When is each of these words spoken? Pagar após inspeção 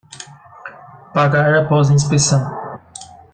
Pagar 1.13 1.53
após 1.59 1.91
inspeção 1.91 2.41